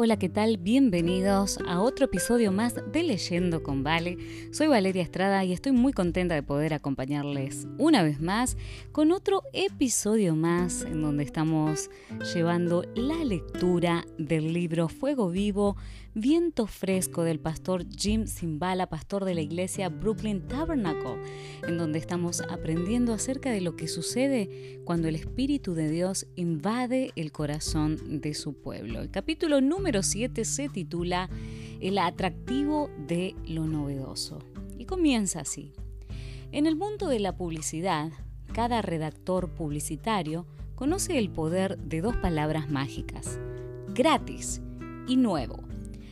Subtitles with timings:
[0.00, 0.58] Hola, ¿qué tal?
[0.58, 4.16] Bienvenidos a otro episodio más de Leyendo con Vale.
[4.52, 8.56] Soy Valeria Estrada y estoy muy contenta de poder acompañarles una vez más
[8.92, 11.90] con otro episodio más en donde estamos
[12.32, 15.76] llevando la lectura del libro Fuego Vivo,
[16.20, 21.22] Viento Fresco del pastor Jim Zimbala, pastor de la iglesia Brooklyn Tabernacle,
[21.62, 27.12] en donde estamos aprendiendo acerca de lo que sucede cuando el Espíritu de Dios invade
[27.14, 29.00] el corazón de su pueblo.
[29.00, 31.30] El capítulo número 7 se titula
[31.78, 34.40] El atractivo de lo novedoso
[34.76, 35.72] y comienza así.
[36.50, 38.10] En el mundo de la publicidad,
[38.52, 43.38] cada redactor publicitario conoce el poder de dos palabras mágicas,
[43.94, 44.60] gratis
[45.06, 45.67] y nuevo.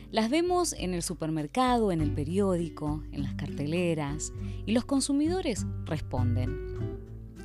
[0.09, 4.31] Las vemos en el supermercado, en el periódico, en las carteleras
[4.65, 6.67] y los consumidores responden.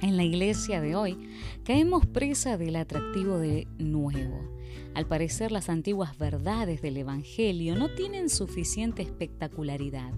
[0.00, 1.18] En la iglesia de hoy
[1.64, 4.38] caemos presa del atractivo de nuevo.
[4.94, 10.12] Al parecer las antiguas verdades del Evangelio no tienen suficiente espectacularidad.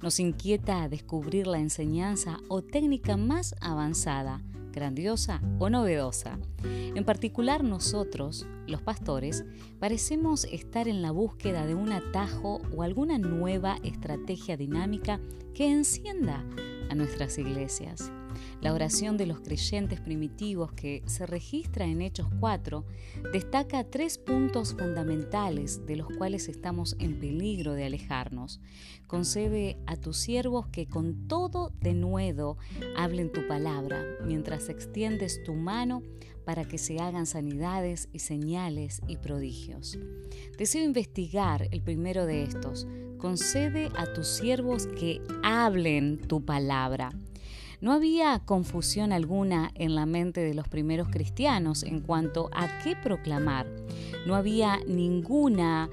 [0.00, 6.38] Nos inquieta descubrir la enseñanza o técnica más avanzada, grandiosa o novedosa.
[6.64, 9.44] En particular nosotros, los pastores,
[9.78, 15.20] parecemos estar en la búsqueda de un atajo o alguna nueva estrategia dinámica
[15.54, 16.44] que encienda
[16.90, 18.10] a nuestras iglesias.
[18.60, 22.84] La oración de los creyentes primitivos que se registra en Hechos 4
[23.32, 28.60] destaca tres puntos fundamentales de los cuales estamos en peligro de alejarnos.
[29.06, 32.56] Concede a tus siervos que con todo denuedo
[32.96, 36.02] hablen tu palabra, mientras extiendes tu mano
[36.44, 39.98] para que se hagan sanidades y señales y prodigios.
[40.58, 42.86] Deseo investigar el primero de estos.
[43.18, 47.10] Concede a tus siervos que hablen tu palabra.
[47.82, 52.94] No había confusión alguna en la mente de los primeros cristianos en cuanto a qué
[52.94, 53.66] proclamar.
[54.24, 55.90] No había ninguna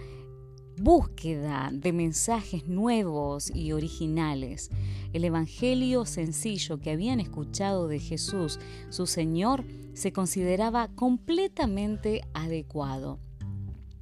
[0.78, 4.69] búsqueda de mensajes nuevos y originales.
[5.13, 13.17] El Evangelio sencillo que habían escuchado de Jesús, su Señor, se consideraba completamente adecuado.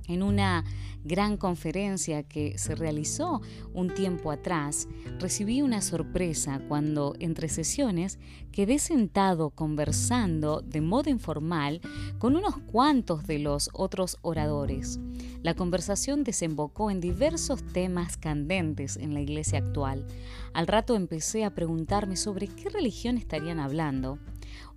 [0.10, 0.66] En una
[1.08, 3.42] gran conferencia que se realizó
[3.74, 4.88] un tiempo atrás,
[5.20, 8.20] recibí una sorpresa cuando entre sesiones
[8.52, 11.82] quedé sentado conversando de modo informal
[12.20, 15.00] con unos cuantos de los otros oradores.
[15.44, 20.06] La conversación desembocó en diversos temas candentes en la iglesia actual.
[20.54, 24.20] Al rato empecé a preguntarme sobre qué religión estarían hablando.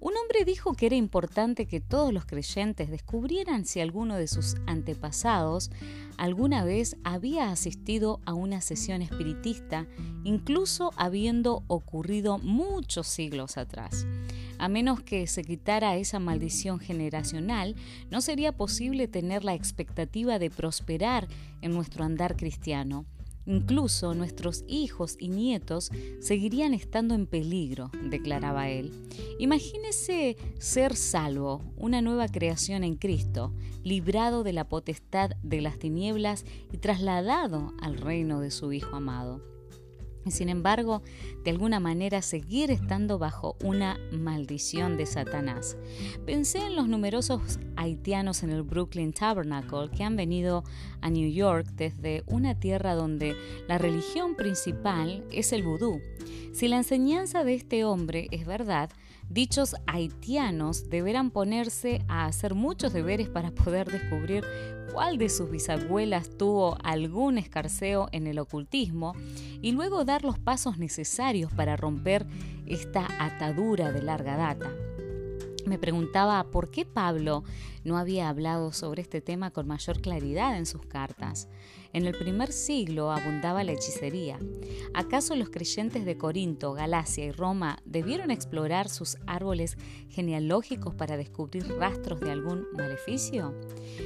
[0.00, 4.56] Un hombre dijo que era importante que todos los creyentes descubrieran si alguno de sus
[4.66, 5.70] antepasados
[6.16, 9.86] alguna vez había asistido a una sesión espiritista,
[10.24, 14.06] incluso habiendo ocurrido muchos siglos atrás.
[14.58, 17.76] A menos que se quitara esa maldición generacional,
[18.10, 21.28] no sería posible tener la expectativa de prosperar
[21.60, 23.04] en nuestro andar cristiano.
[23.46, 25.90] Incluso nuestros hijos y nietos
[26.20, 28.92] seguirían estando en peligro, declaraba él.
[29.38, 33.52] Imagínese ser salvo, una nueva creación en Cristo,
[33.82, 39.42] librado de la potestad de las tinieblas y trasladado al reino de su Hijo amado
[40.28, 41.02] sin embargo,
[41.44, 45.76] de alguna manera seguir estando bajo una maldición de Satanás.
[46.26, 50.64] Pensé en los numerosos haitianos en el Brooklyn Tabernacle que han venido
[51.00, 53.34] a New York desde una tierra donde
[53.66, 56.00] la religión principal es el vudú.
[56.52, 58.90] Si la enseñanza de este hombre es verdad,
[59.30, 64.44] dichos haitianos deberán ponerse a hacer muchos deberes para poder descubrir
[64.92, 69.14] cuál de sus bisabuelas tuvo algún escarceo en el ocultismo
[69.62, 72.26] y luego dar los pasos necesarios para romper
[72.66, 74.70] esta atadura de larga data.
[75.66, 77.44] Me preguntaba por qué Pablo
[77.84, 81.48] no había hablado sobre este tema con mayor claridad en sus cartas.
[81.92, 84.38] En el primer siglo abundaba la hechicería.
[84.94, 89.76] ¿Acaso los creyentes de Corinto, Galacia y Roma debieron explorar sus árboles
[90.08, 93.54] genealógicos para descubrir rastros de algún maleficio?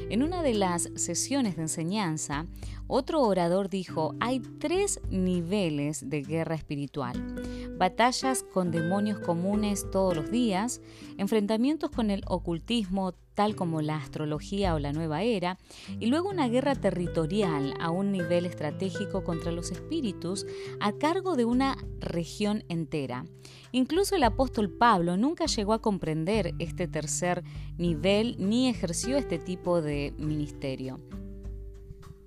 [0.08, 2.46] En una de las sesiones de enseñanza,
[2.86, 7.14] otro orador dijo, hay tres niveles de guerra espiritual.
[7.78, 10.80] Batallas con demonios comunes todos los días,
[11.18, 15.58] enfrentamientos con el ocultismo tal como la astrología o la nueva era,
[15.98, 20.46] y luego una guerra territorial a un nivel estratégico contra los espíritus
[20.80, 23.24] a cargo de una región entera.
[23.72, 27.42] Incluso el apóstol Pablo nunca llegó a comprender este tercer
[27.76, 31.00] nivel ni ejerció este tipo de ministerio.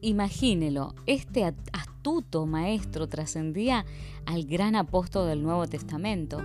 [0.08, 3.86] Imagínelo, este astuto maestro trascendía
[4.26, 6.42] al gran apóstol del Nuevo Testamento.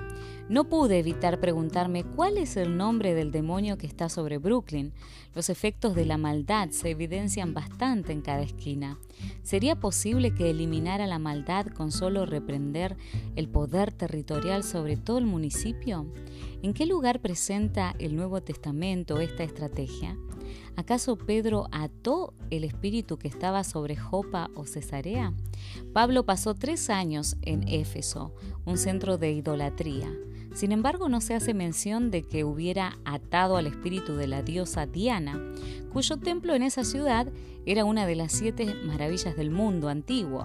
[0.48, 4.92] No pude evitar preguntarme cuál es el nombre del demonio que está sobre Brooklyn.
[5.36, 8.98] Los efectos de la maldad se evidencian bastante en cada esquina.
[9.44, 12.96] ¿Sería posible que eliminara la maldad con solo reprender
[13.36, 16.12] el poder territorial sobre todo el municipio?
[16.62, 20.16] ¿En qué lugar presenta el Nuevo Testamento esta estrategia?
[20.76, 25.34] ¿Acaso Pedro ató el espíritu que estaba sobre Jopa o Cesarea?
[25.92, 28.34] Pablo pasó tres años en Éfeso,
[28.64, 30.10] un centro de idolatría.
[30.54, 34.86] Sin embargo, no se hace mención de que hubiera atado al espíritu de la diosa
[34.86, 35.40] Diana,
[35.92, 37.26] cuyo templo en esa ciudad
[37.64, 40.44] era una de las siete maravillas del mundo antiguo.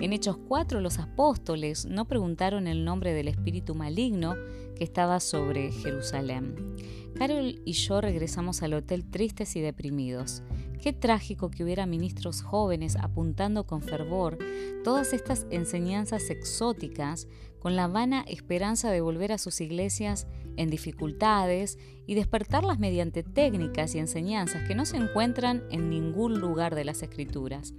[0.00, 4.34] En Hechos 4 los apóstoles no preguntaron el nombre del espíritu maligno
[4.78, 6.76] que estaba sobre Jerusalén.
[7.16, 10.42] Carol y yo regresamos al hotel tristes y deprimidos.
[10.80, 14.38] Qué trágico que hubiera ministros jóvenes apuntando con fervor
[14.84, 17.26] todas estas enseñanzas exóticas
[17.58, 23.94] con la vana esperanza de volver a sus iglesias en dificultades y despertarlas mediante técnicas
[23.94, 27.74] y enseñanzas que no se encuentran en ningún lugar de las escrituras.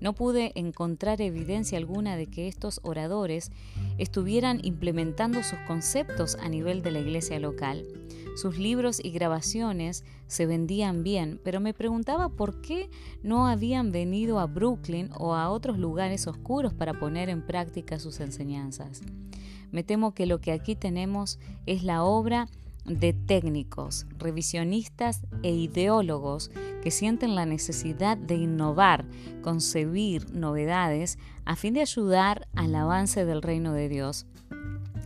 [0.00, 3.50] No pude encontrar evidencia alguna de que estos oradores
[3.96, 7.86] estuvieran implementando sus conceptos a nivel de la iglesia local.
[8.34, 12.90] Sus libros y grabaciones se vendían bien, pero me preguntaba por qué
[13.22, 18.20] no habían venido a Brooklyn o a otros lugares oscuros para poner en práctica sus
[18.20, 19.02] enseñanzas.
[19.70, 22.48] Me temo que lo que aquí tenemos es la obra
[22.84, 26.50] de técnicos, revisionistas e ideólogos
[26.82, 29.06] que sienten la necesidad de innovar,
[29.42, 34.26] concebir novedades a fin de ayudar al avance del reino de Dios.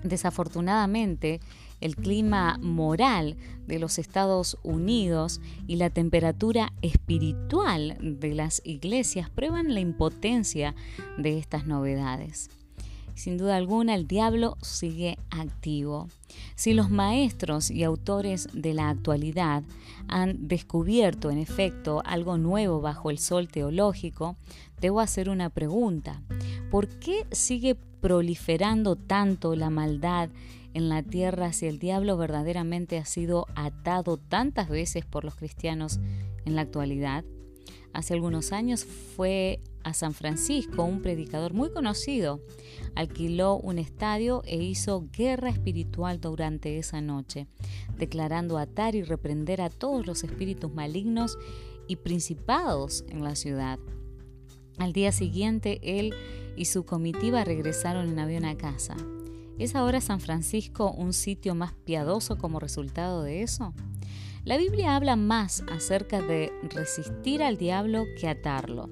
[0.03, 1.41] Desafortunadamente,
[1.81, 3.37] el clima moral
[3.67, 10.75] de los Estados Unidos y la temperatura espiritual de las iglesias prueban la impotencia
[11.19, 12.51] de estas novedades.
[13.19, 16.07] Sin duda alguna, el diablo sigue activo.
[16.55, 19.65] Si los maestros y autores de la actualidad
[20.07, 24.37] han descubierto, en efecto, algo nuevo bajo el sol teológico,
[24.81, 26.23] debo hacer una pregunta.
[26.71, 30.31] ¿Por qué sigue proliferando tanto la maldad
[30.75, 36.01] en la tierra si el diablo verdaderamente ha sido atado tantas veces por los cristianos
[36.45, 37.25] en la actualidad?
[37.93, 42.41] Hace algunos años fue a San Francisco un predicador muy conocido.
[42.95, 47.47] Alquiló un estadio e hizo guerra espiritual durante esa noche,
[47.97, 51.39] declarando atar y reprender a todos los espíritus malignos
[51.89, 53.79] y principados en la ciudad.
[54.79, 56.15] Al día siguiente, él
[56.57, 58.97] y su comitiva regresaron en avión a casa.
[59.59, 63.75] ¿Es ahora San Francisco un sitio más piadoso como resultado de eso?
[64.45, 68.89] La Biblia habla más acerca de resistir al diablo que atarlo.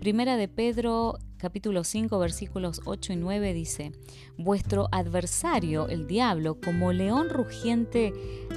[0.00, 3.92] Primera de Pedro capítulo 5 versículos 8 y 9 dice,
[4.36, 8.12] Vuestro adversario, el diablo, como león rugiente,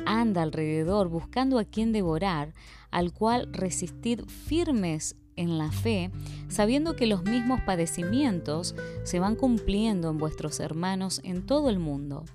[0.07, 2.55] anda alrededor buscando a quien devorar,
[2.89, 6.11] al cual resistid firmes en la fe,
[6.49, 12.25] sabiendo que los mismos padecimientos se van cumpliendo en vuestros hermanos en todo el mundo.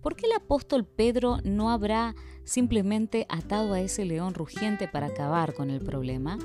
[0.00, 2.14] ¿Por qué el apóstol Pedro no habrá
[2.44, 6.38] simplemente atado a ese león rugiente para acabar con el problema?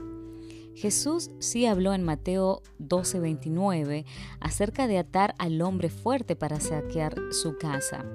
[0.76, 4.06] Jesús sí habló en Mateo 12:29
[4.42, 8.06] acerca de atar al hombre fuerte para saquear su casa.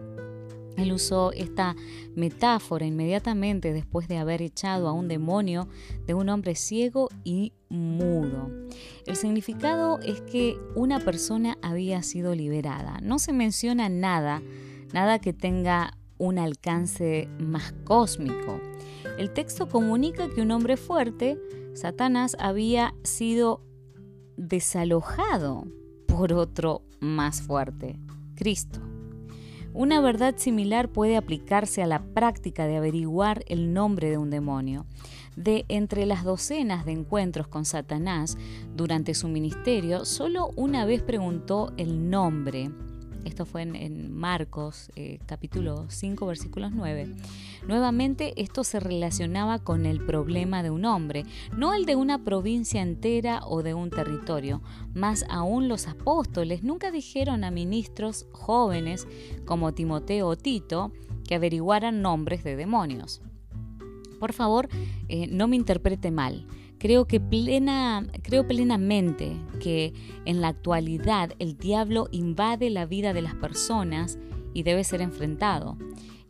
[0.81, 1.77] Él usó esta
[2.15, 5.69] metáfora inmediatamente después de haber echado a un demonio
[6.07, 8.51] de un hombre ciego y mudo.
[9.07, 12.99] El significado es que una persona había sido liberada.
[13.03, 14.43] No se menciona nada,
[14.93, 18.61] nada que tenga un alcance más cósmico.
[19.19, 21.39] El texto comunica que un hombre fuerte,
[21.75, 23.63] Satanás, había sido
[24.37, 25.67] desalojado
[26.07, 27.99] por otro más fuerte,
[28.35, 28.90] Cristo.
[29.73, 34.85] Una verdad similar puede aplicarse a la práctica de averiguar el nombre de un demonio.
[35.37, 38.37] De entre las docenas de encuentros con Satanás
[38.75, 42.71] durante su ministerio, solo una vez preguntó el nombre
[43.25, 47.15] esto fue en, Marcos eh, capítulo 5 versículos 9.
[47.67, 51.25] Nuevamente esto se relacionaba con el problema de un hombre,
[51.57, 54.63] no el de una provincia entera o de un territorio.
[54.95, 59.07] Más aún los apóstoles nunca dijeron a ministros jóvenes
[59.45, 60.93] como Timoteo o Tito
[61.27, 63.23] que averiguaran nombres de demonios.
[64.19, 64.69] Por favor,
[65.09, 66.47] eh, no me interprete mal.
[66.81, 69.93] Creo, que plena, creo plenamente que
[70.25, 74.19] en la actualidad el diablo invade la vida de las personas
[74.55, 75.77] y debe ser enfrentado.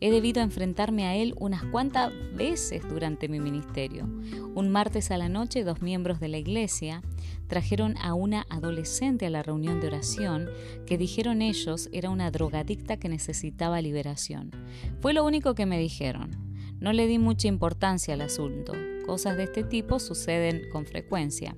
[0.01, 4.09] He debido enfrentarme a él unas cuantas veces durante mi ministerio.
[4.53, 7.01] Un martes a la noche, dos miembros de la iglesia
[7.47, 10.49] trajeron a una adolescente a la reunión de oración
[10.85, 14.51] que dijeron ellos era una drogadicta que necesitaba liberación.
[14.99, 16.31] Fue lo único que me dijeron.
[16.81, 18.73] No le di mucha importancia al asunto.
[19.11, 21.57] Cosas de este tipo suceden con frecuencia.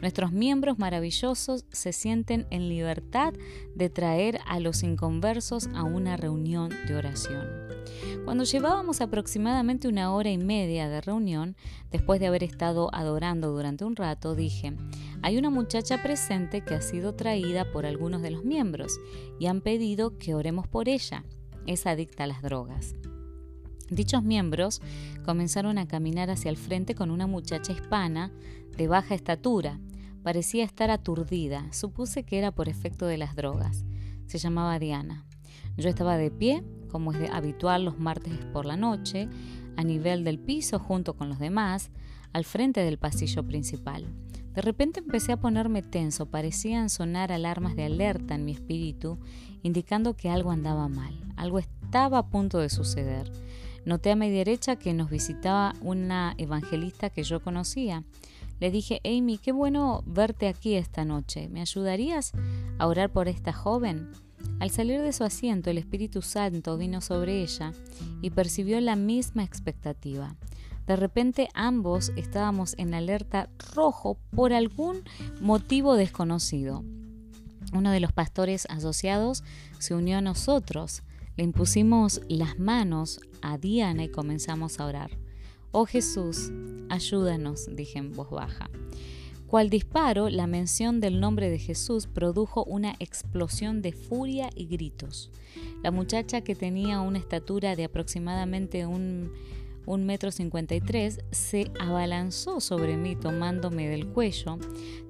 [0.00, 3.34] Nuestros miembros maravillosos se sienten en libertad
[3.74, 7.44] de traer a los inconversos a una reunión de oración.
[8.24, 11.56] Cuando llevábamos aproximadamente una hora y media de reunión,
[11.90, 14.76] después de haber estado adorando durante un rato, dije,
[15.22, 19.00] hay una muchacha presente que ha sido traída por algunos de los miembros
[19.40, 21.24] y han pedido que oremos por ella.
[21.66, 22.94] Es adicta a las drogas.
[23.94, 24.80] Dichos miembros
[25.24, 28.30] comenzaron a caminar hacia el frente con una muchacha hispana
[28.76, 29.78] de baja estatura,
[30.22, 31.66] Parecía estar aturdida.
[31.72, 33.84] Supuse que era por efecto de las drogas.
[34.26, 35.24] Se llamaba Diana.
[35.76, 39.28] Yo estaba de pie, como es habitual los martes por la noche,
[39.76, 41.90] a nivel del piso junto con los demás,
[42.32, 44.06] al frente del pasillo principal.
[44.54, 49.18] De repente empecé a ponerme tenso, parecían sonar alarmas de alerta en mi espíritu,
[49.62, 53.32] indicando que algo andaba mal, algo estaba a punto de suceder.
[53.84, 58.04] Noté a mi derecha que nos visitaba una evangelista que yo conocía.
[58.60, 61.48] Le dije, Amy, qué bueno verte aquí esta noche.
[61.48, 62.32] ¿Me ayudarías
[62.78, 64.12] a orar por esta joven?
[64.60, 67.72] Al salir de su asiento, el Espíritu Santo vino sobre ella
[68.20, 70.36] y percibió la misma expectativa.
[70.86, 75.02] De repente ambos estábamos en alerta rojo por algún
[75.40, 76.84] motivo desconocido.
[77.72, 79.42] Uno de los pastores asociados
[79.78, 81.02] se unió a nosotros.
[81.36, 85.10] Le impusimos las manos a Diana y comenzamos a orar.
[85.70, 86.50] Oh Jesús,
[86.90, 88.68] ayúdanos, dije en voz baja.
[89.46, 95.30] Cual disparo, la mención del nombre de Jesús produjo una explosión de furia y gritos.
[95.82, 99.32] La muchacha, que tenía una estatura de aproximadamente un,
[99.86, 104.58] un metro cincuenta y tres, se abalanzó sobre mí tomándome del cuello,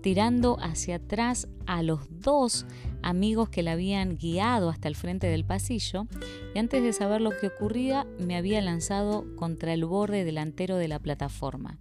[0.03, 2.67] tirando hacia atrás a los dos
[3.03, 6.07] amigos que la habían guiado hasta el frente del pasillo
[6.55, 10.89] y antes de saber lo que ocurría me había lanzado contra el borde delantero de
[10.89, 11.79] la plataforma.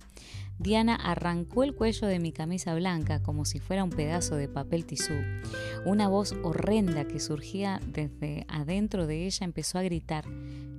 [0.59, 4.85] Diana arrancó el cuello de mi camisa blanca como si fuera un pedazo de papel
[4.85, 5.13] tisú.
[5.85, 10.27] Una voz horrenda que surgía desde adentro de ella empezó a gritar,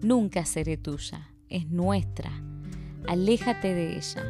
[0.02, 2.32] Nunca seré tuya, es nuestra,
[3.06, 4.22] aléjate de ella.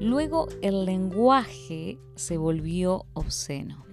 [0.00, 3.84] Luego el lenguaje se volvió obsceno.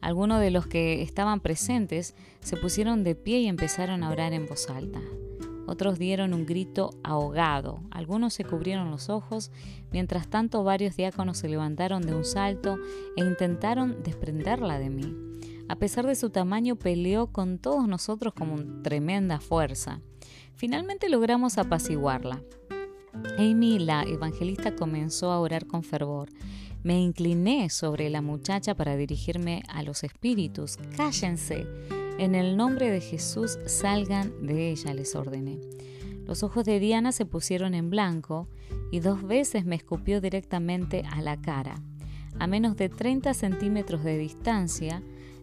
[0.00, 4.46] Algunos de los que estaban presentes se pusieron de pie y empezaron a orar en
[4.46, 5.00] voz alta.
[5.66, 9.52] Otros dieron un grito ahogado, algunos se cubrieron los ojos,
[9.92, 12.78] mientras tanto varios diáconos se levantaron de un salto
[13.16, 15.16] e intentaron desprenderla de mí.
[15.68, 20.00] A pesar de su tamaño, peleó con todos nosotros con tremenda fuerza.
[20.62, 22.40] Finalmente logramos apaciguarla.
[23.36, 26.28] Amy, la evangelista, comenzó a orar con fervor.
[26.84, 30.76] Me incliné sobre la muchacha para dirigirme a los espíritus.
[30.96, 31.66] Cállense.
[32.16, 35.58] En el nombre de Jesús salgan de ella, les ordené.
[36.28, 38.46] Los ojos de Diana se pusieron en blanco
[38.92, 41.74] y dos veces me escupió directamente a la cara.
[42.38, 45.02] A menos de 30 centímetros de distancia,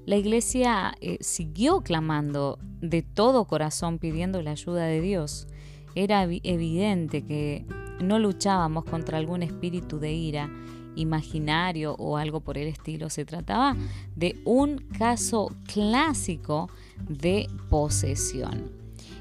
[0.10, 5.48] la iglesia eh, siguió clamando de todo corazón pidiendo la ayuda de Dios.
[5.94, 7.64] Era evidente que
[8.02, 10.50] no luchábamos contra algún espíritu de ira,
[10.96, 13.12] imaginario o algo por el estilo.
[13.12, 13.78] Se trataba
[14.16, 16.72] de un caso clásico
[17.08, 18.72] de posesión.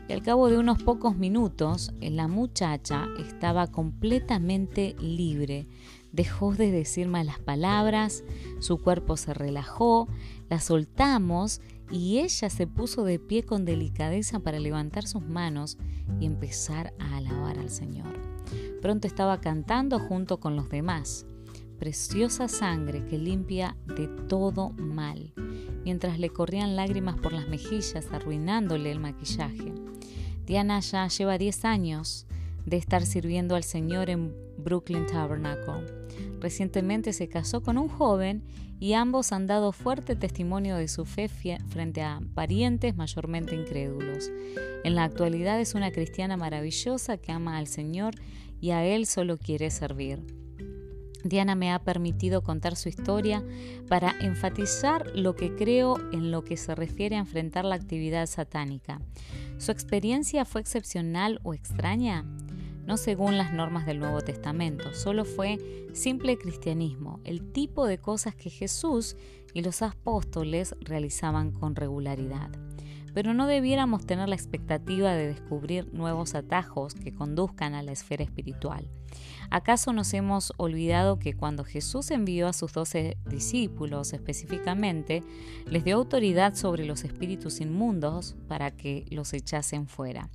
[0.09, 5.67] Y al cabo de unos pocos minutos, la muchacha estaba completamente libre.
[6.13, 8.25] Dejó de decir malas palabras,
[8.61, 10.09] su cuerpo se relajó,
[10.49, 15.79] la soltamos y ella se puso de pie con delicadeza para levantar sus manos
[16.21, 18.19] y empezar a alabar al Señor.
[18.83, 21.27] Pronto estaba cantando junto con los demás
[21.79, 25.33] preciosa sangre que limpia de todo mal,
[25.85, 29.73] mientras le corrían lágrimas por las mejillas, arruinándole el maquillaje.
[30.45, 32.27] Diana ya lleva 10 años
[32.69, 35.87] de estar sirviendo al Señor en Brooklyn Tabernacle.
[36.41, 38.45] Recientemente se casó con un joven
[38.81, 44.31] y ambos han dado fuerte testimonio de su fe frente a parientes mayormente incrédulos.
[44.85, 48.15] En la actualidad es una cristiana maravillosa que ama al Señor
[48.61, 50.23] y a Él solo quiere servir.
[51.25, 53.45] Diana me ha permitido contar su historia
[53.89, 59.01] para enfatizar lo que creo en lo que se refiere a enfrentar la actividad satánica.
[59.59, 62.25] ¿Su experiencia fue excepcional o extraña?
[62.89, 65.59] No según las normas del Nuevo Testamento, solo fue
[65.93, 69.15] simple cristianismo, el tipo de cosas que Jesús
[69.53, 72.51] y los apóstoles realizaban con regularidad.
[73.13, 78.23] pero no debiéramos tener la expectativa de descubrir nuevos atajos que conduzcan a la esfera
[78.23, 78.89] espiritual.
[79.51, 85.23] ¿Acaso nos hemos olvidado que cuando Jesús envió a sus doce discípulos específicamente,
[85.71, 90.29] les dio autoridad sobre los espíritus inmundos para que los echasen fuera?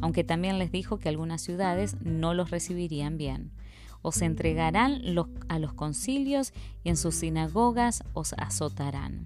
[0.00, 3.52] Aunque también les dijo que algunas ciudades no los recibirían bien.
[4.02, 5.02] Os entregarán
[5.48, 9.24] a los concilios y en sus sinagogas os azotarán.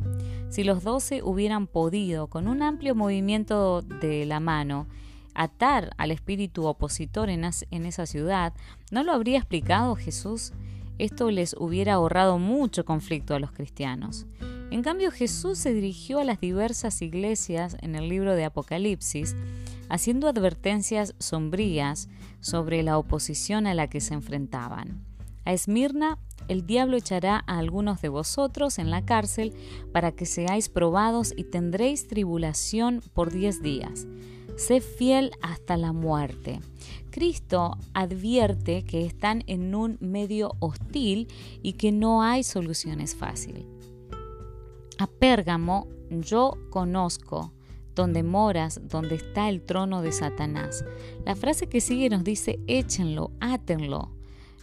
[0.50, 4.86] Si los doce hubieran podido, con un amplio movimiento de la mano,
[5.34, 8.52] atar al espíritu opositor en, esa ciudad,
[8.90, 10.52] ¿no lo habría explicado Jesús?
[10.98, 14.26] Esto les hubiera ahorrado mucho conflicto a los cristianos.
[14.70, 19.34] En cambio, Jesús se dirigió a las diversas iglesias en el libro de Apocalipsis,
[19.88, 22.08] haciendo advertencias sombrías
[22.40, 25.04] sobre la oposición a la que se enfrentaban.
[25.44, 26.18] A Esmirna,
[26.48, 29.54] el diablo echará a algunos de vosotros en la cárcel
[29.92, 34.06] para que seáis probados y tendréis tribulación por diez días
[34.60, 36.60] sé fiel hasta la muerte.
[37.10, 41.28] Cristo advierte que están en un medio hostil
[41.62, 43.64] y que no hay soluciones fáciles.
[44.98, 47.52] A Pérgamo yo conozco
[47.94, 50.84] donde moras, donde está el trono de Satanás.
[51.24, 54.10] La frase que sigue nos dice, échenlo, átenlo.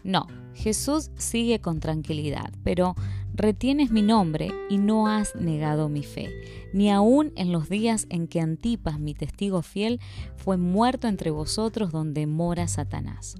[0.03, 2.95] No, Jesús sigue con tranquilidad, pero
[3.37, 6.29] retienes mi nombre y no has negado mi fe,
[6.73, 9.99] ni aun en los días en que Antipas, mi testigo fiel,
[10.35, 13.35] fue muerto entre vosotros donde mora Satanás.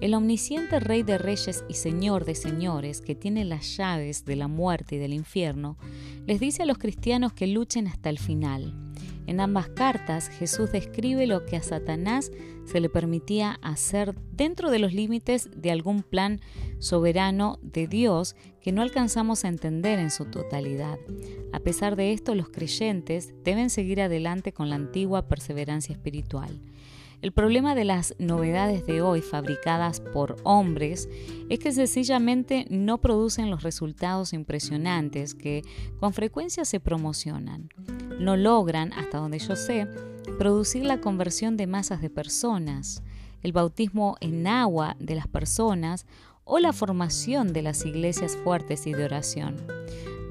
[0.00, 4.48] El omnisciente Rey de Reyes y Señor de Señores, que tiene las llaves de la
[4.48, 5.78] muerte y del infierno,
[6.26, 8.74] les dice a los cristianos que luchen hasta el final
[9.28, 12.32] en ambas cartas Jesús describe lo que a Satanás
[12.64, 16.40] se le permitía hacer dentro de los límites de algún plan
[16.78, 20.98] soberano de Dios que no alcanzamos a entender en su totalidad.
[21.52, 26.60] A pesar de esto, los creyentes deben seguir adelante con la antigua perseverancia espiritual.
[27.20, 31.08] El problema de las novedades de hoy fabricadas por hombres
[31.48, 35.62] es que sencillamente no producen los resultados impresionantes que
[35.98, 37.70] con frecuencia se promocionan.
[38.20, 39.88] No logran, hasta donde yo sé,
[40.38, 43.02] producir la conversión de masas de personas,
[43.42, 46.06] el bautismo en agua de las personas
[46.48, 49.56] o la formación de las iglesias fuertes y de oración.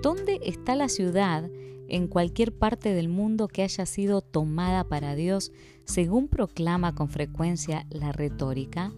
[0.01, 1.49] ¿Dónde está la ciudad
[1.87, 5.51] en cualquier parte del mundo que haya sido tomada para Dios,
[5.85, 8.91] según proclama con frecuencia la retórica?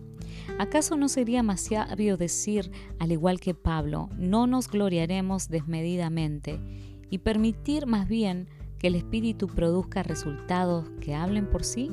[0.60, 6.60] ¿Acaso no sería más sabio decir, al igual que Pablo, no nos gloriaremos desmedidamente
[7.10, 11.92] y permitir más bien que el Espíritu produzca resultados que hablen por sí?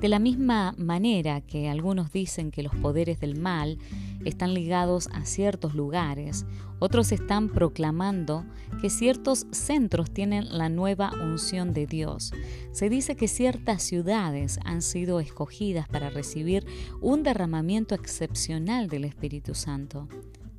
[0.00, 3.76] De la misma manera que algunos dicen que los poderes del mal
[4.24, 6.46] están ligados a ciertos lugares,
[6.78, 8.46] otros están proclamando
[8.80, 12.32] que ciertos centros tienen la nueva unción de Dios.
[12.72, 16.64] Se dice que ciertas ciudades han sido escogidas para recibir
[17.02, 20.08] un derramamiento excepcional del Espíritu Santo.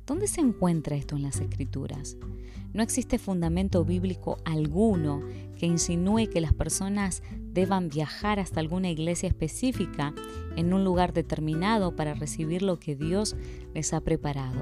[0.06, 2.16] ¿Dónde se encuentra esto en las Escrituras?
[2.72, 5.20] No existe fundamento bíblico alguno
[5.62, 7.22] que insinúe que las personas
[7.52, 10.12] deban viajar hasta alguna iglesia específica
[10.56, 13.36] en un lugar determinado para recibir lo que Dios
[13.72, 14.60] les ha preparado.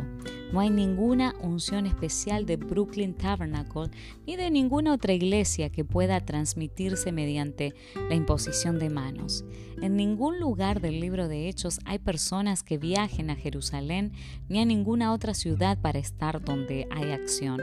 [0.52, 3.90] No hay ninguna unción especial de Brooklyn Tabernacle
[4.26, 7.74] ni de ninguna otra iglesia que pueda transmitirse mediante
[8.08, 9.44] la imposición de manos.
[9.80, 14.12] En ningún lugar del libro de Hechos hay personas que viajen a Jerusalén
[14.48, 17.62] ni a ninguna otra ciudad para estar donde hay acción.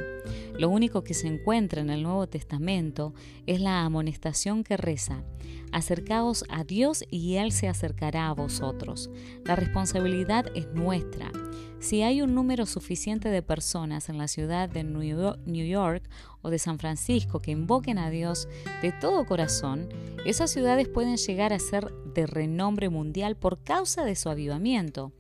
[0.58, 3.13] Lo único que se encuentra en el Nuevo Testamento
[3.46, 5.24] es la amonestación que reza,
[5.72, 9.10] acercaos a Dios y Él se acercará a vosotros.
[9.46, 11.32] La responsabilidad es nuestra.
[11.80, 16.10] Si hay un número suficiente de personas en la ciudad de New York
[16.42, 18.48] o de San Francisco que invoquen a Dios
[18.82, 19.88] de todo corazón,
[20.26, 25.13] esas ciudades pueden llegar a ser de renombre mundial por causa de su avivamiento.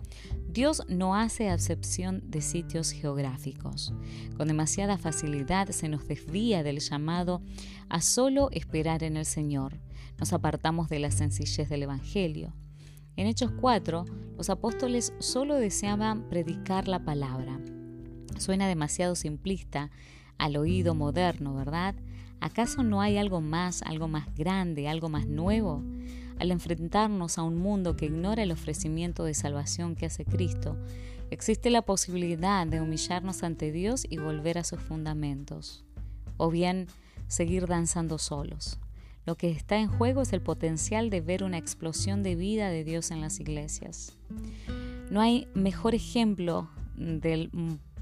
[0.49, 3.93] Dios no hace acepción de sitios geográficos.
[4.37, 7.41] Con demasiada facilidad se nos desvía del llamado
[7.89, 9.79] a solo esperar en el Señor.
[10.17, 12.53] Nos apartamos de la sencillez del Evangelio.
[13.17, 14.05] En Hechos 4,
[14.37, 17.59] los apóstoles solo deseaban predicar la palabra.
[18.37, 19.91] Suena demasiado simplista
[20.37, 21.95] al oído moderno, ¿verdad?
[22.39, 25.83] ¿Acaso no hay algo más, algo más grande, algo más nuevo?
[26.39, 30.77] Al enfrentarnos a un mundo que ignora el ofrecimiento de salvación que hace Cristo,
[31.31, 35.83] existe la posibilidad de humillarnos ante Dios y volver a sus fundamentos,
[36.37, 36.87] o bien
[37.27, 38.79] seguir danzando solos.
[39.25, 42.83] Lo que está en juego es el potencial de ver una explosión de vida de
[42.83, 44.15] Dios en las iglesias.
[45.09, 47.51] No hay mejor ejemplo del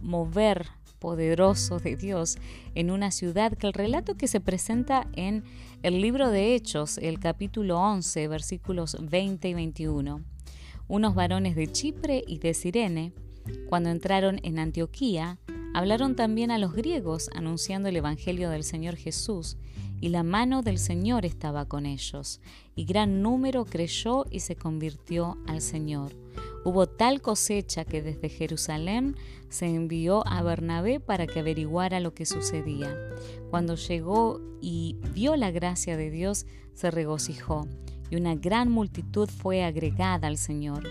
[0.02, 0.67] mover
[1.13, 2.38] de Dios
[2.74, 5.44] en una ciudad que el relato que se presenta en
[5.84, 10.22] el libro de Hechos, el capítulo 11, versículos 20 y 21.
[10.88, 13.13] Unos varones de Chipre y de Sirene,
[13.70, 15.38] cuando entraron en Antioquía,
[15.76, 19.58] hablaron también a los griegos anunciando el Evangelio del Señor Jesús,
[20.02, 22.41] y la mano del Señor estaba con ellos,
[22.76, 26.15] y gran número creyó y se convirtió al Señor.
[26.65, 29.15] Hubo tal cosecha que desde Jerusalén
[29.49, 32.95] se envió a Bernabé para que averiguara lo que sucedía.
[33.49, 37.67] Cuando llegó y vio la gracia de Dios, se regocijó,
[38.10, 40.84] y una gran multitud fue agregada al Señor.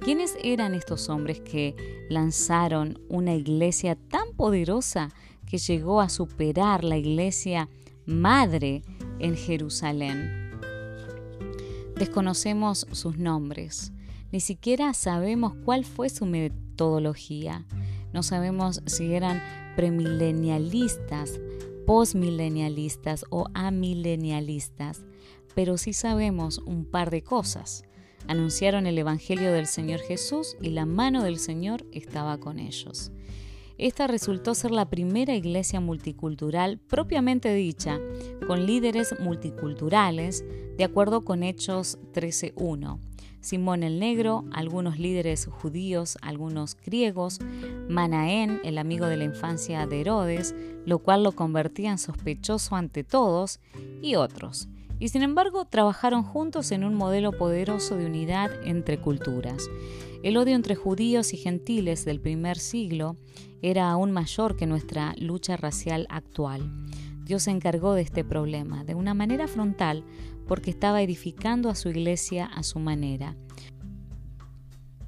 [0.00, 1.74] ¿Quiénes eran estos hombres que
[2.08, 5.10] lanzaron una iglesia tan poderosa
[5.46, 7.68] que llegó a superar la iglesia
[8.06, 8.82] madre
[9.18, 10.50] en Jerusalén?
[11.96, 13.92] Desconocemos sus nombres
[14.32, 17.64] ni siquiera sabemos cuál fue su metodología.
[18.12, 19.42] No sabemos si eran
[19.76, 21.40] premilenialistas,
[21.86, 25.04] postmilenialistas o amilenialistas,
[25.54, 27.84] pero sí sabemos un par de cosas.
[28.26, 33.10] Anunciaron el Evangelio del Señor Jesús y la mano del Señor estaba con ellos.
[33.78, 37.98] Esta resultó ser la primera iglesia multicultural propiamente dicha,
[38.46, 40.44] con líderes multiculturales,
[40.76, 43.09] de acuerdo con Hechos 13.1.
[43.40, 47.38] Simón el Negro, algunos líderes judíos, algunos griegos,
[47.88, 53.04] Manaén, el amigo de la infancia de Herodes, lo cual lo convertía en sospechoso ante
[53.04, 53.60] todos,
[54.02, 54.68] y otros.
[54.98, 59.68] Y sin embargo trabajaron juntos en un modelo poderoso de unidad entre culturas.
[60.22, 63.16] El odio entre judíos y gentiles del primer siglo
[63.62, 66.70] era aún mayor que nuestra lucha racial actual.
[67.30, 70.02] Dios se encargó de este problema de una manera frontal
[70.48, 73.36] porque estaba edificando a su iglesia a su manera.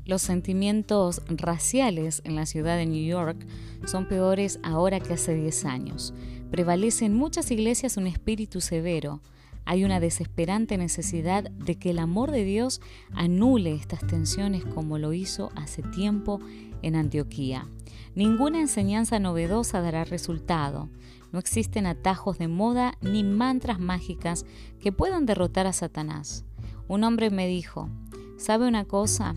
[0.04, 3.44] Los sentimientos raciales en la ciudad de New York
[3.86, 6.14] son peores ahora que hace 10 años.
[6.52, 9.20] Prevalece en muchas iglesias un espíritu severo.
[9.64, 12.80] Hay una desesperante necesidad de que el amor de Dios
[13.14, 16.38] anule estas tensiones como lo hizo hace tiempo
[16.82, 17.66] en Antioquía.
[18.14, 20.88] Ninguna enseñanza novedosa dará resultado.
[21.32, 24.44] No existen atajos de moda ni mantras mágicas
[24.78, 26.44] que puedan derrotar a Satanás.
[26.88, 27.88] Un hombre me dijo,
[28.36, 29.34] ¿sabe una cosa?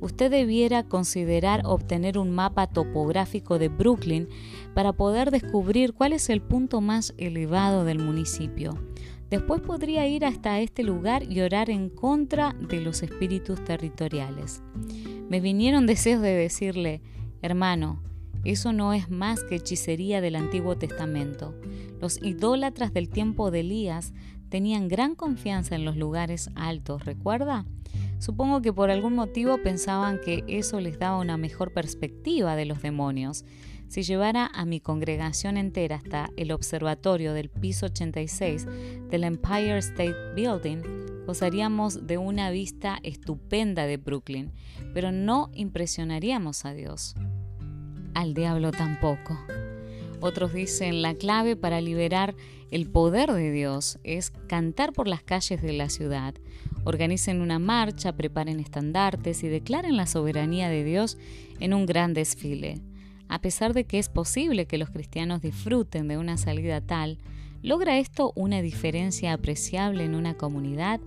[0.00, 4.28] Usted debiera considerar obtener un mapa topográfico de Brooklyn
[4.74, 8.74] para poder descubrir cuál es el punto más elevado del municipio.
[9.30, 14.62] Después podría ir hasta este lugar y orar en contra de los espíritus territoriales.
[15.28, 17.02] Me vinieron deseos de decirle,
[17.40, 18.02] hermano,
[18.44, 21.54] eso no es más que hechicería del Antiguo Testamento.
[22.00, 24.12] Los idólatras del tiempo de Elías
[24.50, 27.64] tenían gran confianza en los lugares altos, ¿recuerda?
[28.18, 32.82] Supongo que por algún motivo pensaban que eso les daba una mejor perspectiva de los
[32.82, 33.44] demonios.
[33.88, 38.66] Si llevara a mi congregación entera hasta el observatorio del piso 86
[39.10, 40.82] del Empire State Building,
[41.26, 44.52] gozaríamos de una vista estupenda de Brooklyn,
[44.92, 47.14] pero no impresionaríamos a Dios
[48.14, 49.38] al diablo tampoco.
[50.20, 52.34] Otros dicen la clave para liberar
[52.70, 56.34] el poder de Dios es cantar por las calles de la ciudad.
[56.84, 61.16] Organicen una marcha, preparen estandartes y declaren la soberanía de Dios
[61.60, 62.80] en un gran desfile.
[63.28, 67.18] A pesar de que es posible que los cristianos disfruten de una salida tal,
[67.62, 71.00] ¿logra esto una diferencia apreciable en una comunidad?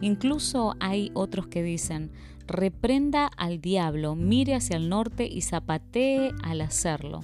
[0.00, 2.10] Incluso hay otros que dicen,
[2.50, 7.20] reprenda al diablo, mire hacia el norte y zapatee al hacerlo.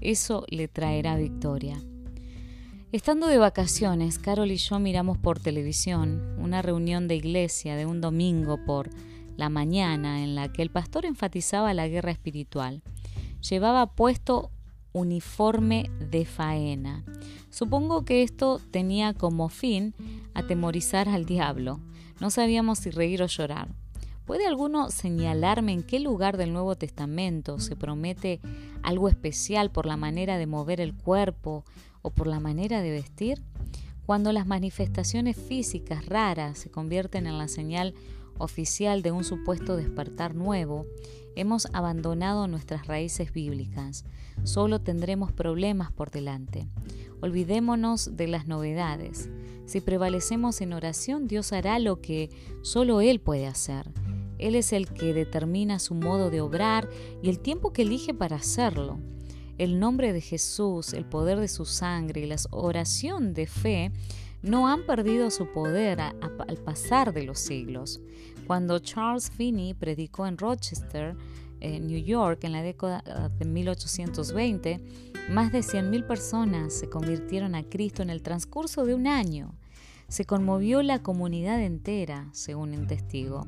[0.00, 1.80] Eso le traerá victoria.
[2.92, 8.00] Estando de vacaciones, Carol y yo miramos por televisión una reunión de iglesia de un
[8.00, 8.90] domingo por
[9.36, 12.82] la mañana en la que el pastor enfatizaba la guerra espiritual.
[13.48, 14.50] Llevaba puesto
[14.92, 17.04] uniforme de faena.
[17.50, 19.94] Supongo que esto tenía como fin
[20.34, 21.80] atemorizar al diablo.
[22.20, 23.68] No sabíamos si reír o llorar.
[24.26, 28.40] ¿Puede alguno señalarme en qué lugar del Nuevo Testamento se promete
[28.82, 31.64] algo especial por la manera de mover el cuerpo
[32.02, 33.44] o por la manera de vestir?
[34.04, 37.94] Cuando las manifestaciones físicas raras se convierten en la señal
[38.36, 40.86] oficial de un supuesto despertar nuevo,
[41.36, 44.04] hemos abandonado nuestras raíces bíblicas.
[44.42, 46.66] Solo tendremos problemas por delante.
[47.20, 49.30] Olvidémonos de las novedades.
[49.66, 52.28] Si prevalecemos en oración, Dios hará lo que
[52.62, 53.92] solo Él puede hacer.
[54.38, 56.88] Él es el que determina su modo de obrar
[57.22, 58.98] y el tiempo que elige para hacerlo.
[59.58, 63.90] El nombre de Jesús, el poder de su sangre y la oración de fe
[64.42, 68.00] no han perdido su poder al pasar de los siglos.
[68.46, 71.16] Cuando Charles Finney predicó en Rochester,
[71.60, 74.80] en New York en la década de 1820,
[75.30, 79.54] más de 100.000 personas se convirtieron a Cristo en el transcurso de un año.
[80.08, 83.44] Se conmovió la comunidad entera, según un testigo.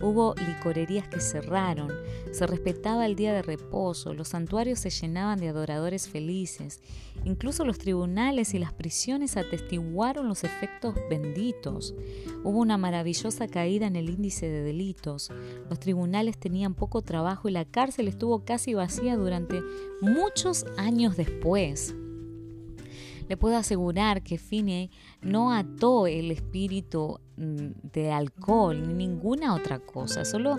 [0.00, 1.90] Hubo licorerías que cerraron,
[2.32, 6.80] se respetaba el día de reposo, los santuarios se llenaban de adoradores felices,
[7.24, 11.94] incluso los tribunales y las prisiones atestiguaron los efectos benditos.
[12.44, 15.30] Hubo una maravillosa caída en el índice de delitos,
[15.68, 19.60] los tribunales tenían poco trabajo y la cárcel estuvo casi vacía durante
[20.00, 21.94] muchos años después.
[23.28, 29.78] Le puedo asegurar que Finney no ató el espíritu mm, de alcohol ni ninguna otra
[29.78, 30.58] cosa, solo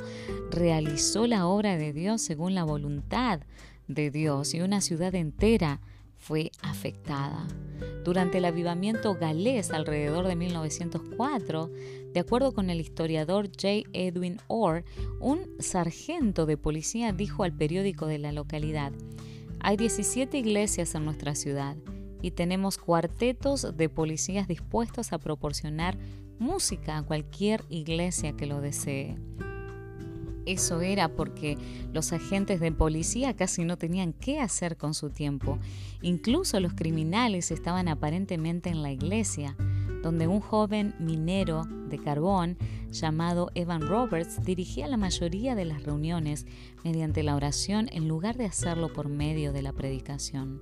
[0.51, 3.41] realizó la obra de Dios según la voluntad
[3.87, 5.81] de Dios y una ciudad entera
[6.19, 7.47] fue afectada.
[8.03, 11.71] Durante el avivamiento galés alrededor de 1904,
[12.13, 13.89] de acuerdo con el historiador J.
[13.93, 14.83] Edwin Orr,
[15.19, 18.91] un sargento de policía dijo al periódico de la localidad,
[19.59, 21.75] hay 17 iglesias en nuestra ciudad
[22.21, 25.97] y tenemos cuartetos de policías dispuestos a proporcionar
[26.39, 29.17] música a cualquier iglesia que lo desee.
[30.45, 31.57] Eso era porque
[31.93, 35.59] los agentes de policía casi no tenían qué hacer con su tiempo.
[36.01, 39.55] Incluso los criminales estaban aparentemente en la iglesia,
[40.01, 42.57] donde un joven minero de carbón
[42.89, 46.47] llamado Evan Roberts dirigía la mayoría de las reuniones
[46.83, 50.61] mediante la oración en lugar de hacerlo por medio de la predicación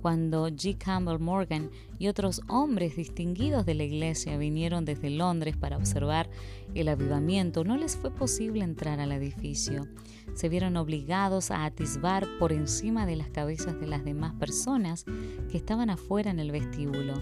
[0.00, 0.76] cuando G.
[0.78, 6.30] Campbell Morgan y otros hombres distinguidos de la iglesia vinieron desde Londres para observar
[6.74, 9.86] el avivamiento, no les fue posible entrar al edificio.
[10.34, 15.04] Se vieron obligados a atisbar por encima de las cabezas de las demás personas
[15.50, 17.14] que estaban afuera en el vestíbulo.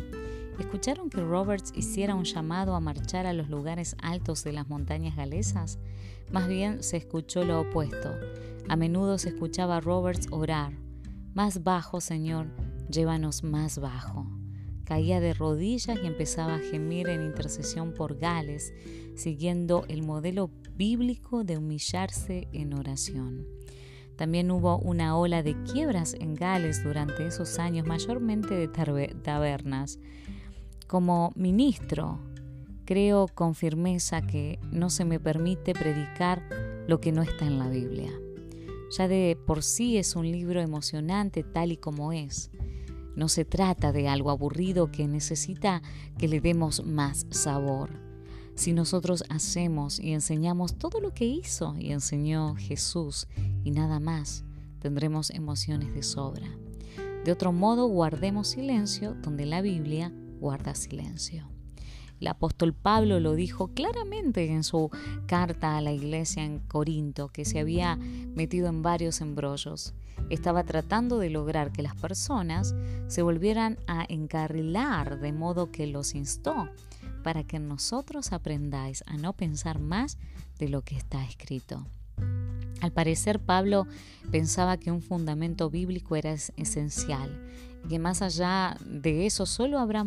[0.59, 5.15] ¿Escucharon que Roberts hiciera un llamado a marchar a los lugares altos de las montañas
[5.15, 5.79] galesas?
[6.33, 8.11] Más bien se escuchó lo opuesto.
[8.69, 10.73] A menudo se escuchaba Roberts orar.
[11.35, 12.47] Más bajo, Señor,
[12.91, 14.27] llévanos más bajo.
[14.85, 18.73] Caía de rodillas y empezaba a gemir en intercesión por Gales,
[19.17, 23.47] siguiendo el modelo bíblico de humillarse en oración.
[24.17, 29.99] También hubo una ola de quiebras en Gales durante esos años, mayormente de tabernas.
[30.87, 32.21] Como ministro,
[32.87, 36.49] creo con firmeza que no se me permite predicar
[36.87, 38.13] lo que no está en la Biblia.
[38.97, 42.51] Ya de por sí es un libro emocionante tal y como es.
[43.17, 45.83] No se trata de algo aburrido que necesita
[46.19, 47.91] que le demos más sabor.
[48.55, 53.27] Si nosotros hacemos y enseñamos todo lo que hizo y enseñó Jesús
[53.65, 54.45] y nada más,
[54.79, 56.47] tendremos emociones de sobra.
[57.25, 61.56] De otro modo, guardemos silencio donde la Biblia guarda silencio.
[62.21, 64.91] El apóstol Pablo lo dijo claramente en su
[65.27, 69.95] carta a la iglesia en Corinto, que se había metido en varios embrollos.
[70.31, 72.75] Estaba tratando de lograr que las personas
[73.07, 76.69] se volvieran a encarrilar de modo que los instó
[77.23, 80.17] para que nosotros aprendáis a no pensar más
[80.59, 81.87] de lo que está escrito.
[82.81, 83.87] Al parecer Pablo
[84.31, 87.51] pensaba que un fundamento bíblico era esencial
[87.85, 90.05] y que más allá de eso solo habrá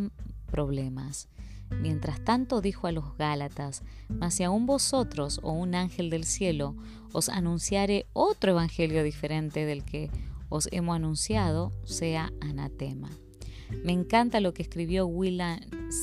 [0.51, 1.27] problemas.
[1.71, 6.75] Mientras tanto dijo a los Gálatas, mas si aún vosotros o un ángel del cielo
[7.13, 10.09] os anunciare otro evangelio diferente del que
[10.49, 13.09] os hemos anunciado, sea anatema.
[13.83, 15.59] Me encanta lo que escribió William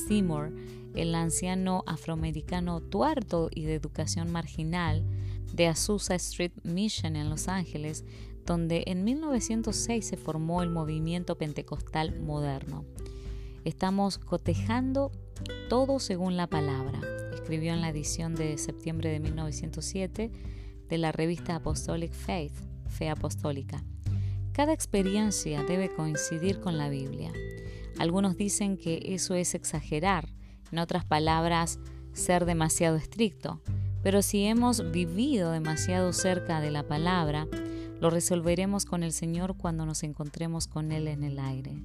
[0.07, 0.55] Seymour,
[0.94, 5.05] el anciano afroamericano tuerto y de educación marginal
[5.52, 8.05] de Azusa Street Mission en Los Ángeles,
[8.44, 12.85] donde en 1906 se formó el movimiento pentecostal moderno.
[13.64, 15.11] Estamos cotejando
[15.68, 17.01] todo según la palabra,
[17.33, 20.31] escribió en la edición de septiembre de 1907
[20.88, 22.55] de la revista Apostolic Faith,
[22.88, 23.83] Fe Apostólica.
[24.53, 27.33] Cada experiencia debe coincidir con la Biblia.
[27.99, 30.29] Algunos dicen que eso es exagerar,
[30.72, 31.79] en otras palabras,
[32.12, 33.61] ser demasiado estricto,
[34.03, 37.46] pero si hemos vivido demasiado cerca de la palabra,
[38.01, 41.83] lo resolveremos con el Señor cuando nos encontremos con Él en el aire.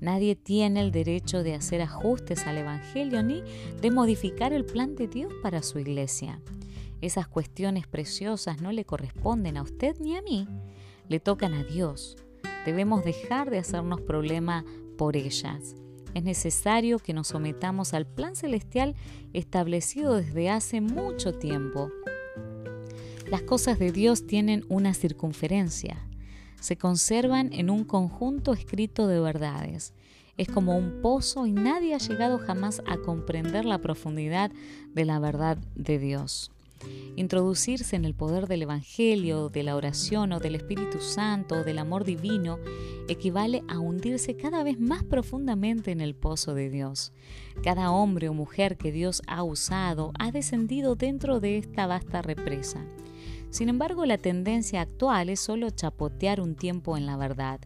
[0.00, 3.42] Nadie tiene el derecho de hacer ajustes al Evangelio ni
[3.80, 6.40] de modificar el plan de Dios para su iglesia.
[7.00, 10.46] Esas cuestiones preciosas no le corresponden a usted ni a mí,
[11.08, 12.16] le tocan a Dios.
[12.64, 14.64] Debemos dejar de hacernos problema
[14.96, 15.74] por ellas.
[16.14, 18.94] Es necesario que nos sometamos al plan celestial
[19.32, 21.90] establecido desde hace mucho tiempo.
[23.30, 26.07] Las cosas de Dios tienen una circunferencia
[26.60, 29.94] se conservan en un conjunto escrito de verdades.
[30.36, 34.52] Es como un pozo y nadie ha llegado jamás a comprender la profundidad
[34.94, 36.52] de la verdad de Dios.
[37.16, 41.78] Introducirse en el poder del Evangelio, de la oración o del Espíritu Santo o del
[41.78, 42.58] amor divino
[43.08, 47.12] equivale a hundirse cada vez más profundamente en el pozo de Dios.
[47.64, 52.84] Cada hombre o mujer que Dios ha usado ha descendido dentro de esta vasta represa.
[53.50, 57.60] Sin embargo, la tendencia actual es solo chapotear un tiempo en la verdad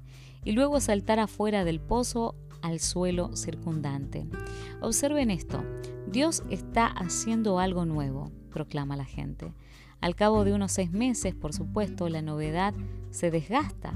[0.44, 4.26] y luego saltar afuera del pozo al suelo circundante.
[4.80, 5.64] Observen esto,
[6.06, 9.52] Dios está haciendo algo nuevo, proclama la gente.
[10.00, 12.74] Al cabo de unos seis meses, por supuesto, la novedad
[13.10, 13.94] se desgasta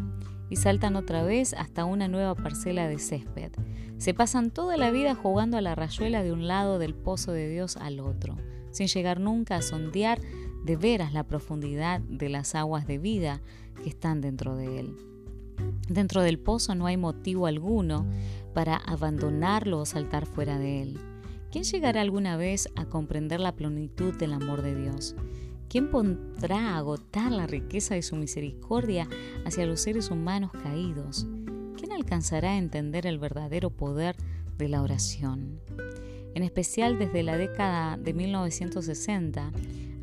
[0.49, 3.53] y saltan otra vez hasta una nueva parcela de césped.
[3.99, 7.49] Se pasan toda la vida jugando a la rayuela de un lado del pozo de
[7.49, 8.37] Dios al otro,
[8.71, 10.21] sin llegar nunca a sondear
[10.67, 13.41] de veras la profundidad de las aguas de vida
[13.83, 14.97] que están dentro de él.
[15.89, 18.05] Dentro del pozo no hay motivo alguno
[18.53, 20.99] para abandonarlo o saltar fuera de él.
[21.53, 25.15] ¿Quién llegará alguna vez a comprender la plenitud del amor de Dios?
[25.69, 29.09] ¿Quién pondrá a agotar la riqueza de su misericordia
[29.45, 31.27] hacia los seres humanos caídos?
[31.77, 34.17] ¿Quién alcanzará a entender el verdadero poder
[34.59, 35.61] de la oración?
[36.35, 39.53] En especial desde la década de 1960,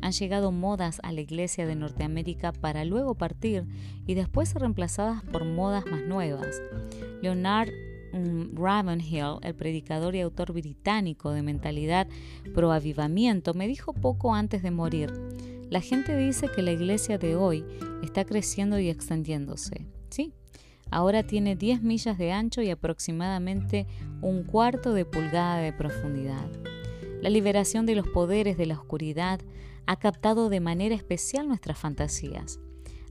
[0.04, 3.64] han llegado modas a la iglesia de Norteamérica para luego partir
[4.06, 6.60] y después ser reemplazadas por modas más nuevas.
[7.22, 7.70] Leonard
[8.12, 12.06] mm, Ravenhill, el predicador y autor británico de mentalidad
[12.54, 15.10] pro avivamiento, me dijo poco antes de morir,
[15.70, 17.64] la gente dice que la iglesia de hoy
[18.02, 19.86] está creciendo y extendiéndose.
[20.10, 20.34] Sí,
[20.90, 23.86] ahora tiene 10 millas de ancho y aproximadamente
[24.20, 26.50] un cuarto de pulgada de profundidad.
[27.22, 29.40] La liberación de los poderes de la oscuridad
[29.86, 32.60] ha captado de manera especial nuestras fantasías.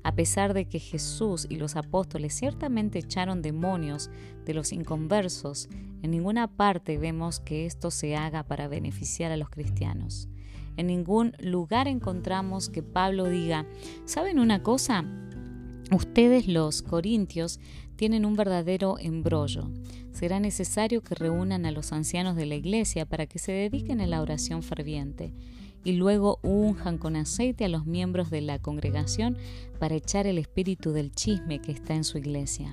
[0.04, 4.10] A pesar de que Jesús y los apóstoles ciertamente echaron demonios
[4.46, 5.70] de los inconversos,
[6.02, 10.28] en ninguna parte vemos que esto se haga para beneficiar a los cristianos.
[10.76, 13.66] En ningún lugar encontramos que Pablo diga,
[14.06, 15.06] ¿saben una cosa?
[15.92, 17.60] Ustedes los corintios
[17.96, 19.70] tienen un verdadero embrollo.
[20.12, 24.08] Será necesario que reúnan a los ancianos de la iglesia para que se dediquen a
[24.08, 25.34] la oración ferviente
[25.84, 29.38] y luego unjan con aceite a los miembros de la congregación
[29.80, 32.72] para echar el espíritu del chisme que está en su iglesia.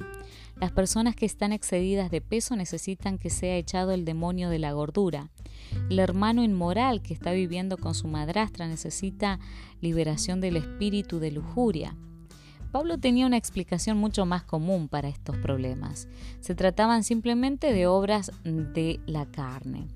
[0.61, 4.73] Las personas que están excedidas de peso necesitan que sea echado el demonio de la
[4.73, 5.31] gordura.
[5.89, 9.41] El hermano inmoral que está viviendo con su madrastra necesita
[9.81, 11.97] liberación del espíritu de lujuria.
[12.73, 16.09] Pablo tenía una explicación mucho más común para estos problemas.
[16.41, 19.89] Se trataban simplemente de obras de la carne.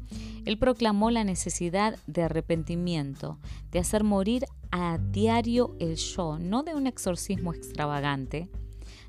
[0.45, 3.39] Él proclamó la necesidad de arrepentimiento,
[3.71, 8.51] de hacer morir a diario el yo, no de un exorcismo extravagante,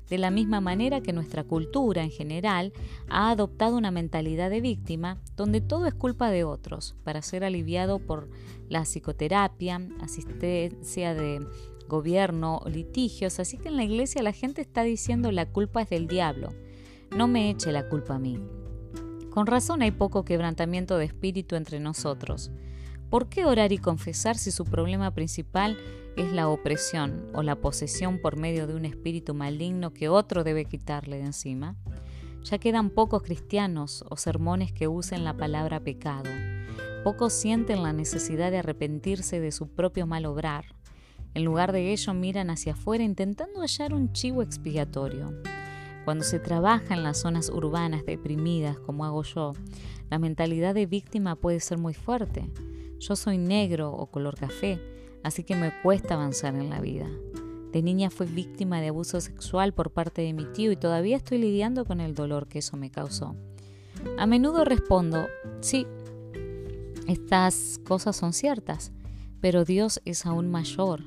[0.08, 2.72] de la misma manera que nuestra cultura en general
[3.08, 7.98] ha adoptado una mentalidad de víctima donde todo es culpa de otros, para ser aliviado
[7.98, 8.30] por
[8.68, 11.46] la psicoterapia, asistencia de
[11.88, 16.06] gobierno litigios, así que en la iglesia la gente está diciendo la culpa es del
[16.06, 16.52] diablo,
[17.16, 18.38] no me eche la culpa a mí.
[19.36, 22.50] Con razón hay poco quebrantamiento de espíritu entre nosotros.
[23.10, 25.76] ¿Por qué orar y confesar si su problema principal
[26.16, 30.64] es la opresión o la posesión por medio de un espíritu maligno que otro debe
[30.64, 31.76] quitarle de encima?
[32.44, 36.30] Ya quedan pocos cristianos o sermones que usen la palabra pecado.
[37.04, 40.64] Pocos sienten la necesidad de arrepentirse de su propio mal obrar.
[41.34, 45.34] En lugar de ello miran hacia afuera intentando hallar un chivo expiatorio.
[46.06, 49.54] Cuando se trabaja en las zonas urbanas deprimidas, como hago yo,
[50.08, 52.48] la mentalidad de víctima puede ser muy fuerte.
[53.00, 54.80] Yo soy negro o color café,
[55.24, 57.08] así que me cuesta avanzar en la vida.
[57.72, 61.38] De niña fui víctima de abuso sexual por parte de mi tío y todavía estoy
[61.38, 63.34] lidiando con el dolor que eso me causó.
[64.16, 65.26] A menudo respondo,
[65.60, 65.88] sí,
[67.08, 68.92] estas cosas son ciertas,
[69.40, 71.02] pero Dios es aún mayor.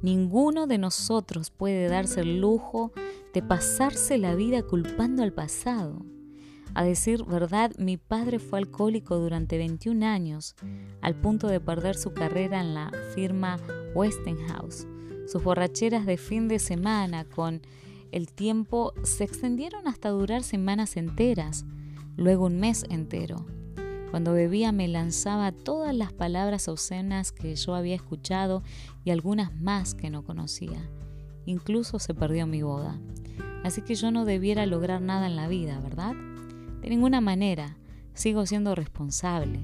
[0.00, 2.92] Ninguno de nosotros puede darse el lujo
[3.32, 6.04] de pasarse la vida culpando al pasado.
[6.74, 10.54] A decir verdad, mi padre fue alcohólico durante 21 años,
[11.00, 13.56] al punto de perder su carrera en la firma
[13.94, 14.86] Westinghouse.
[15.26, 17.62] Sus borracheras de fin de semana con
[18.12, 21.66] el tiempo se extendieron hasta durar semanas enteras,
[22.16, 23.44] luego un mes entero.
[24.10, 28.62] Cuando bebía me lanzaba todas las palabras obscenas que yo había escuchado
[29.04, 30.88] y algunas más que no conocía.
[31.48, 33.00] Incluso se perdió mi boda.
[33.64, 36.14] Así que yo no debiera lograr nada en la vida, ¿verdad?
[36.82, 37.78] De ninguna manera.
[38.12, 39.60] Sigo siendo responsable.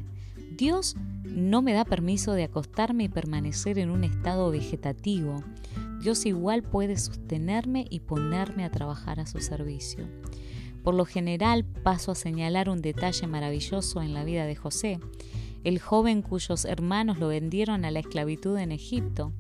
[0.57, 5.45] Dios no me da permiso de acostarme y permanecer en un estado vegetativo.
[6.01, 10.07] Dios igual puede sostenerme y ponerme a trabajar a su servicio.
[10.83, 15.01] Por lo general paso a señalar un detalle maravilloso en la vida de José.
[15.65, 19.33] el joven cuyos hermanos lo vendieron a la esclavitud en Egipto,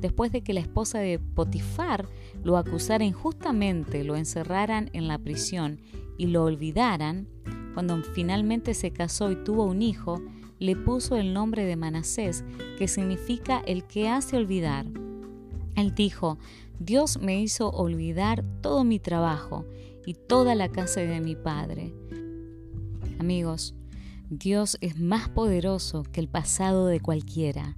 [0.00, 2.06] después de que la esposa de Potifar
[2.42, 5.80] lo acusara injustamente, lo encerraran en la prisión
[6.18, 7.28] y lo olvidaran,
[7.74, 10.22] cuando finalmente se casó y tuvo un hijo,
[10.58, 12.44] le puso el nombre de Manasés,
[12.78, 14.86] que significa el que hace olvidar.
[15.74, 16.38] Él dijo,
[16.78, 19.64] Dios me hizo olvidar todo mi trabajo
[20.06, 21.94] y toda la casa de mi padre.
[23.18, 23.74] Amigos,
[24.30, 27.76] Dios es más poderoso que el pasado de cualquiera,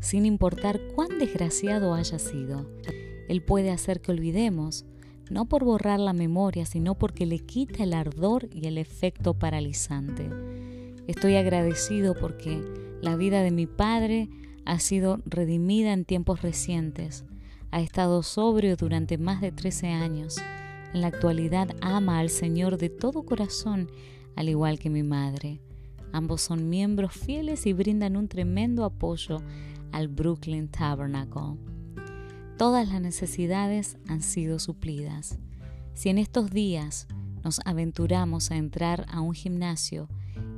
[0.00, 2.66] sin importar cuán desgraciado haya sido.
[3.28, 4.86] Él puede hacer que olvidemos,
[5.30, 10.30] no por borrar la memoria, sino porque le quita el ardor y el efecto paralizante.
[11.06, 12.62] Estoy agradecido porque
[13.02, 14.28] la vida de mi padre
[14.64, 17.24] ha sido redimida en tiempos recientes.
[17.70, 20.36] Ha estado sobrio durante más de 13 años.
[20.94, 23.90] En la actualidad ama al Señor de todo corazón,
[24.36, 25.60] al igual que mi madre.
[26.12, 29.42] Ambos son miembros fieles y brindan un tremendo apoyo
[29.92, 31.56] al Brooklyn Tabernacle.
[32.56, 35.38] Todas las necesidades han sido suplidas.
[35.94, 37.06] Si en estos días
[37.44, 40.08] nos aventuramos a entrar a un gimnasio,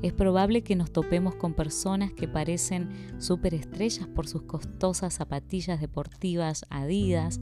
[0.02, 6.64] es probable que nos topemos con personas que parecen superestrellas por sus costosas zapatillas deportivas
[6.70, 7.38] adidas,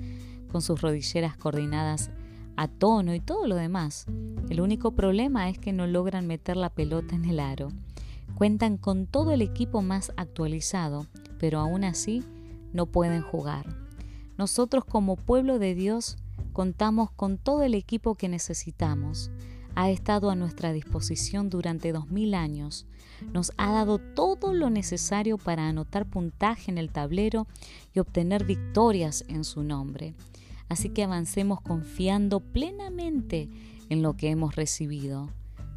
[0.51, 2.11] con sus rodilleras coordinadas
[2.57, 4.07] a tono y todo lo demás.
[4.49, 7.69] El único problema es que no logran meter la pelota en el aro.
[8.35, 11.07] Cuentan con todo el equipo más actualizado,
[11.39, 12.23] pero aún así
[12.73, 13.67] no pueden jugar.
[14.37, 16.17] Nosotros como pueblo de Dios
[16.53, 19.31] contamos con todo el equipo que necesitamos.
[19.75, 22.87] Ha estado a nuestra disposición durante dos mil años.
[23.33, 27.47] Nos ha dado todo lo necesario para anotar puntaje en el tablero
[27.95, 30.15] y obtener victorias en su nombre.
[30.69, 33.49] Así que avancemos confiando plenamente
[33.89, 35.31] en lo que hemos recibido.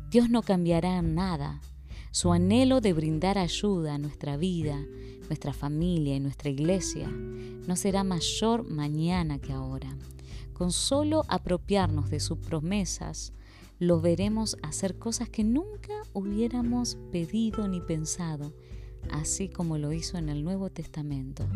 [0.09, 1.61] Dios no cambiará nada.
[2.11, 4.83] Su anhelo de brindar ayuda a nuestra vida,
[5.31, 9.87] nuestra familia y nuestra iglesia no será mayor mañana que ahora.
[10.51, 13.31] Con solo apropiarnos de sus promesas,
[13.79, 18.53] lo veremos hacer cosas que nunca hubiéramos pedido ni pensado,
[19.09, 21.47] así como lo hizo en el Nuevo Testamento.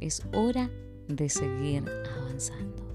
[0.00, 0.70] Es hora
[1.06, 1.84] de seguir
[2.16, 2.89] avanzando.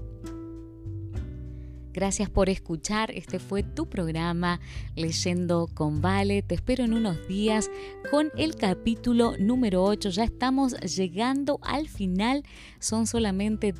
[1.96, 3.10] Gracias por escuchar.
[3.12, 4.60] Este fue tu programa
[4.96, 6.42] Leyendo con Vale.
[6.42, 7.70] Te espero en unos días
[8.10, 10.10] con el capítulo número 8.
[10.10, 12.44] Ya estamos llegando al final.
[12.80, 13.72] Son solamente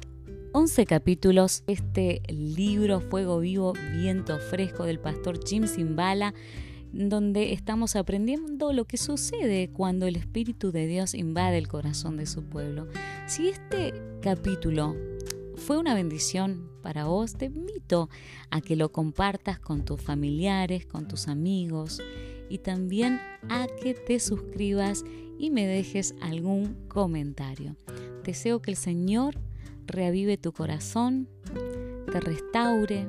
[0.54, 1.62] 11 capítulos.
[1.66, 6.32] Este libro Fuego Vivo, Viento Fresco del pastor Jim Simbala
[6.92, 12.24] donde estamos aprendiendo lo que sucede cuando el Espíritu de Dios invade el corazón de
[12.24, 12.88] su pueblo.
[13.26, 13.92] Si este
[14.22, 14.96] capítulo
[15.66, 18.08] fue una bendición para vos, te invito
[18.52, 22.00] a que lo compartas con tus familiares, con tus amigos
[22.48, 25.02] y también a que te suscribas
[25.40, 27.74] y me dejes algún comentario.
[28.22, 29.40] Deseo que el Señor
[29.86, 31.28] reavive tu corazón,
[32.12, 33.08] te restaure,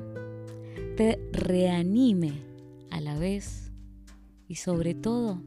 [0.96, 2.42] te reanime
[2.90, 3.70] a la vez
[4.48, 5.44] y sobre todo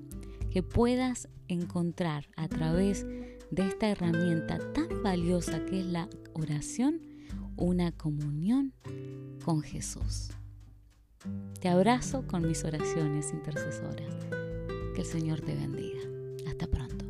[0.49, 7.02] que puedas encontrar a través de esta herramienta tan valiosa que es la oración,
[7.56, 8.74] una comunión
[9.44, 10.32] con Jesús.
[11.60, 14.16] Te abrazo con mis oraciones intercesoras.
[14.96, 16.02] Que el Señor te bendiga.
[16.48, 17.01] Hasta pronto.